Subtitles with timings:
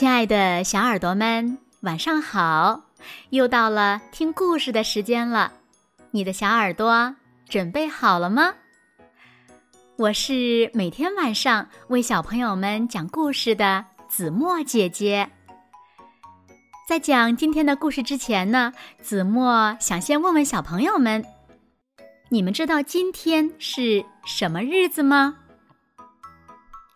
[0.00, 2.80] 亲爱的小耳朵们，晚上好！
[3.28, 5.52] 又到了听故事的时间了，
[6.10, 7.14] 你的小耳朵
[7.50, 8.54] 准备好了吗？
[9.98, 15.28] 我是每天晚上为小朋友们讲故事的子墨姐姐。
[16.88, 18.72] 在讲今天的故事之前呢，
[19.02, 21.22] 子墨想先问问小朋友们：
[22.30, 25.36] 你们知道今天是什么日子吗？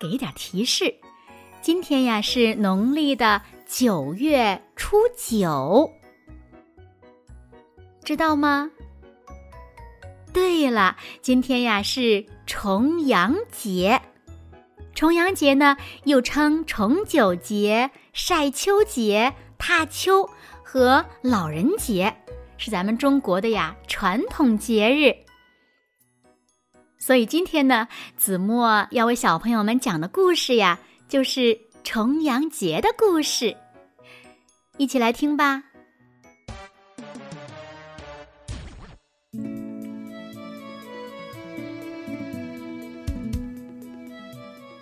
[0.01, 0.95] 给点提示。
[1.65, 5.91] 今天呀是农历的九月初九，
[8.05, 8.71] 知道吗？
[10.31, 13.99] 对了，今天呀是重阳节。
[14.95, 20.29] 重阳节呢又称重九节、晒秋节、踏秋
[20.63, 22.15] 和老人节，
[22.59, 25.17] 是咱们中国的呀传统节日。
[26.99, 30.79] 所以今天呢，子墨要为小朋友们讲的故事呀。
[31.09, 33.57] 就是重阳节的故事，
[34.79, 35.63] 一起来听吧。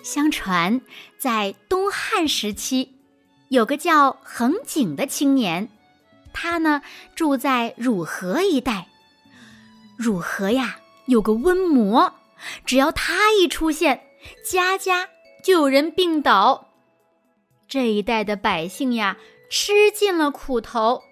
[0.02, 0.80] 相传，
[1.18, 2.88] 在东汉时期，
[3.48, 5.68] 有个叫恒景的青年，
[6.32, 6.82] 他呢
[7.14, 8.88] 住在汝河一带。
[9.96, 12.12] 汝河呀，有个瘟魔，
[12.66, 14.04] 只要他一出现，
[14.44, 15.08] 家家。
[15.42, 16.68] 就有人病倒，
[17.66, 19.16] 这一带的百姓呀，
[19.50, 21.02] 吃尽了苦头。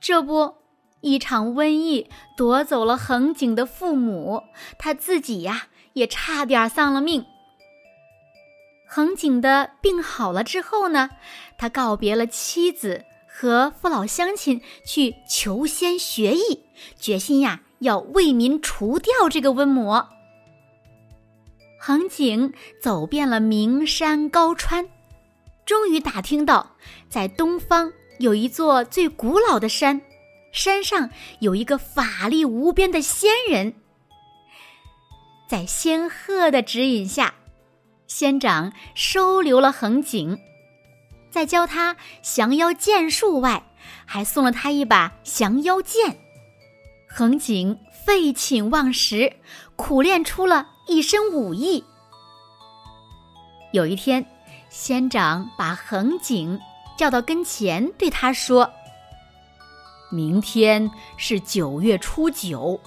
[0.00, 0.56] 这不，
[1.00, 4.42] 一场瘟疫夺走了恒景的父母，
[4.78, 7.24] 他自己呀，也差点丧了命。
[8.88, 11.10] 恒景的病好了之后呢，
[11.56, 16.64] 他告别了妻子和父老乡亲，去求仙学艺，
[16.98, 20.08] 决心呀，要为民除掉这个瘟魔。
[21.84, 24.88] 恒景走遍了名山高川，
[25.66, 26.76] 终于打听到，
[27.08, 30.00] 在东方有一座最古老的山，
[30.52, 31.10] 山上
[31.40, 33.74] 有一个法力无边的仙人。
[35.48, 37.34] 在仙鹤的指引下，
[38.06, 40.38] 仙长收留了恒景，
[41.32, 43.72] 在教他降妖剑术外，
[44.06, 46.16] 还送了他一把降妖剑。
[47.08, 47.76] 恒景
[48.06, 49.32] 废寝忘食，
[49.74, 50.68] 苦练出了。
[50.86, 51.84] 一身武艺。
[53.72, 54.26] 有一天，
[54.68, 56.60] 仙长把恒景
[56.96, 58.70] 叫到跟前，对他说
[60.10, 62.78] ：“明天是九月初九，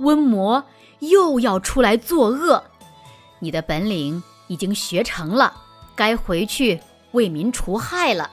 [0.00, 0.64] 瘟魔
[0.98, 2.64] 又要出来作恶。
[3.38, 5.54] 你的本领已经学成了，
[5.94, 6.80] 该回去
[7.12, 8.30] 为民除害了。”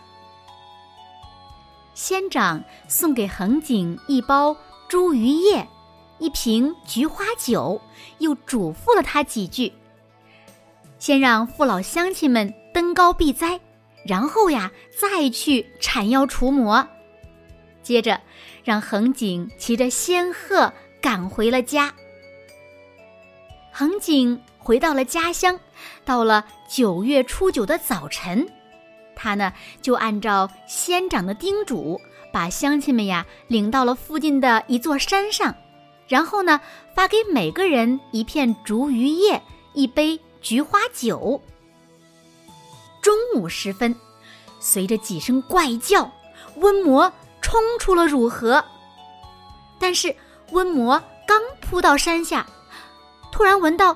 [1.94, 4.56] 仙长送给恒景一包
[4.90, 5.68] 茱萸叶。
[6.20, 7.82] 一瓶菊花酒，
[8.20, 9.72] 又嘱咐了他几句：
[11.00, 13.60] 先让父老乡亲们登高避灾，
[14.06, 16.88] 然后呀，再去铲妖除魔。
[17.82, 18.20] 接着，
[18.64, 20.72] 让恒景骑着仙鹤
[21.02, 21.94] 赶回了家。
[23.72, 25.58] 恒景回到了家乡，
[26.04, 28.46] 到了九月初九的早晨，
[29.16, 32.00] 他呢就按照仙长的叮嘱，
[32.34, 35.56] 把乡亲们呀领到了附近的一座山上。
[36.10, 36.60] 然后呢，
[36.96, 39.42] 发给每个人一片竹鱼叶，
[39.74, 41.42] 一杯菊花酒。
[43.02, 43.96] 中午时分，
[44.60, 46.12] 随着几声怪叫，
[46.60, 48.66] 瘟魔冲出了汝河。
[49.80, 50.14] 但是
[50.52, 52.46] 瘟魔刚扑到山下，
[53.32, 53.96] 突然闻到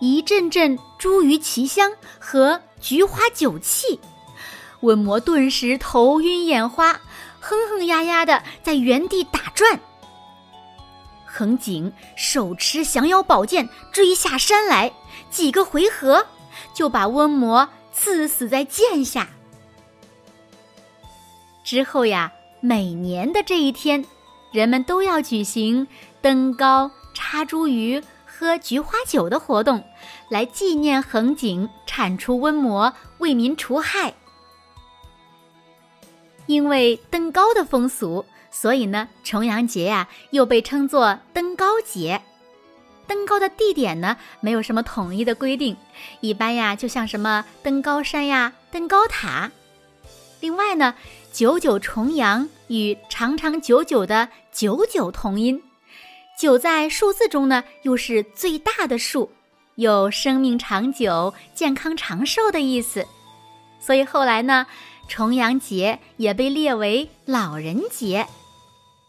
[0.00, 3.98] 一阵阵茱萸奇香和菊花酒气，
[4.82, 6.92] 瘟魔顿时头晕眼花，
[7.40, 9.80] 哼哼呀呀的在原地打转。
[11.36, 14.92] 恒景手持降妖宝剑追下山来，
[15.30, 16.24] 几个回合
[16.72, 19.28] 就把瘟魔刺死在剑下。
[21.64, 24.04] 之后呀，每年的这一天，
[24.52, 25.88] 人们都要举行
[26.20, 29.82] 登高、插茱萸、喝菊花酒的活动，
[30.28, 34.14] 来纪念恒景铲除瘟魔、为民除害。
[36.46, 38.24] 因为登高的风俗。
[38.56, 42.22] 所以呢，重阳节呀又被称作登高节。
[43.06, 45.76] 登高的地点呢没有什么统一的规定，
[46.20, 49.50] 一般呀就像什么登高山呀、登高塔。
[50.40, 50.94] 另外呢，
[51.32, 55.60] 九九重阳与长长久久的九九同音，
[56.38, 59.32] 九在数字中呢又是最大的数，
[59.74, 63.04] 有生命长久、健康长寿的意思。
[63.80, 64.66] 所以后来呢，
[65.08, 68.26] 重阳节也被列为老人节。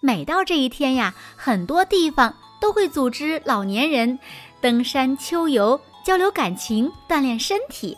[0.06, 4.20] 每到这一天呀，很多地方都会组织老年人
[4.62, 7.98] 登山秋游，交流感情，锻炼身体。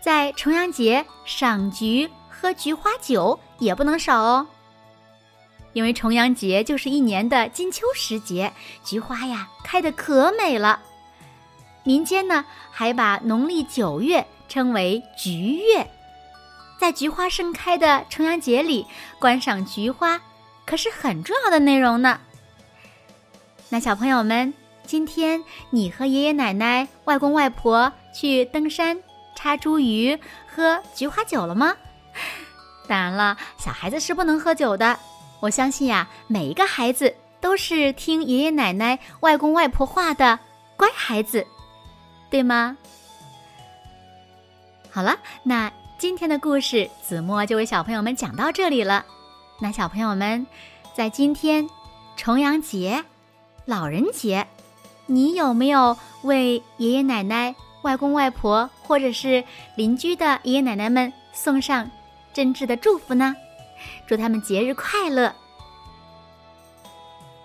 [0.00, 4.46] 在重阳节赏菊、喝菊花酒也不能少哦。
[5.74, 8.50] 因为重阳节就是一年的金秋时节，
[8.82, 10.80] 菊花呀开得可美了。
[11.84, 15.86] 民间呢还把农历九月称为菊月，
[16.80, 18.86] 在菊花盛开的重阳节里
[19.18, 20.18] 观赏菊花，
[20.66, 22.20] 可是很重要的内容呢。
[23.68, 24.52] 那小朋友们，
[24.84, 29.00] 今天你和爷爷奶奶、外公外婆去登山、
[29.34, 31.74] 插茱萸、喝菊花酒了吗？
[32.88, 34.98] 当然了，小孩子是不能喝酒的。
[35.40, 40.38] 我相信呀，每一个孩子都是听爷爷奶奶、外公外婆话的
[40.76, 41.46] 乖孩子，
[42.30, 42.76] 对吗？
[44.90, 49.04] 好了，那今天的故事子墨就为小朋友们讲到这里了。
[49.58, 50.46] 那小朋友们，
[50.94, 51.68] 在今天
[52.16, 53.04] 重阳节。
[53.64, 54.46] 老人节，
[55.06, 59.42] 你有没有为爷爷奶奶、外公外婆或者是
[59.74, 61.90] 邻居的爷爷奶奶们送上
[62.32, 63.34] 真挚的祝福呢？
[64.06, 65.34] 祝他们节日快乐。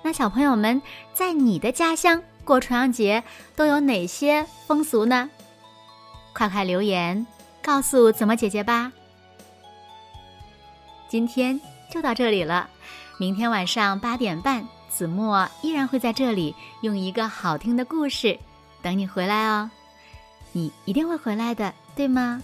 [0.04, 0.80] 那小朋友们
[1.12, 3.24] 在你的家乡过重阳节
[3.56, 5.28] 都有哪些风俗呢？
[6.34, 7.26] 快快留言
[7.64, 8.92] 告诉怎么姐姐吧。
[11.10, 11.60] 今天
[11.92, 12.70] 就到这里了，
[13.18, 14.66] 明天晚上八点半。
[14.90, 18.38] 子墨依然会在这里用一个好听的故事
[18.82, 19.72] 等你回来哦，
[20.52, 22.44] 你一定会回来的，对吗？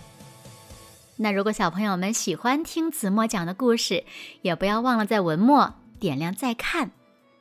[1.17, 4.03] 那如果小朋友们喜欢听子墨讲的故事，
[4.41, 6.89] 也不要忘了在文末点亮再看，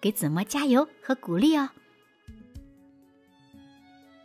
[0.00, 1.70] 给子墨加油和鼓励哦。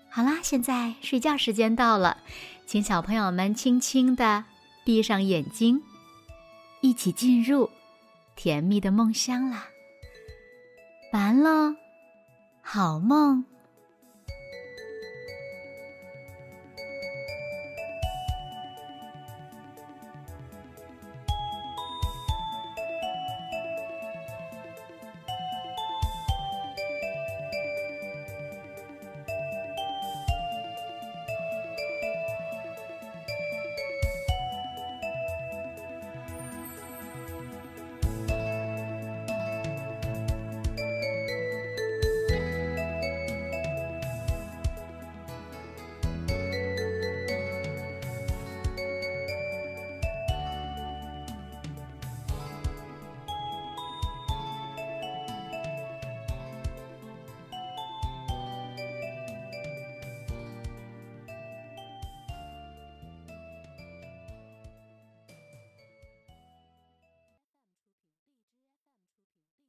[0.10, 2.18] 好啦，现在睡觉时间到了，
[2.66, 4.44] 请小朋友们轻轻的
[4.84, 5.82] 闭上眼睛，
[6.82, 7.70] 一起进入
[8.36, 9.68] 甜蜜的梦乡啦。
[11.14, 11.76] 完了，
[12.62, 13.46] 好梦。